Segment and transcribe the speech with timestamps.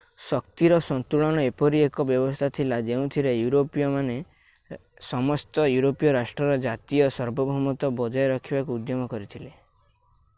[0.25, 8.31] ଶକ୍ତିର ସନ୍ତୁଳନ ଏପରି ଏକ ବ୍ୟବସ୍ଥା ଥିଲା ଯେଉଁଥିରେ ୟୁରୋପୀୟ ରାଷ୍ଟ୍ରମାନେ ସମସ୍ତ ୟୁରୋପୀୟ ରାଷ୍ଟ୍ରର ଜାତୀୟ ସାର୍ବଭୗମତ୍ଵ ବଜାୟ
[8.35, 9.53] ରଖିବାକୁ ଉଦ୍ୟମ କରିଥିଲେ